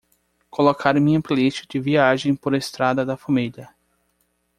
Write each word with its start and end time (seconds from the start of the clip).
colocar 0.49 0.99
minha 0.99 1.21
playlist 1.21 1.67
de 1.69 1.79
viagem 1.79 2.35
por 2.35 2.55
estrada 2.55 3.05
da 3.05 3.15
família 3.15 3.69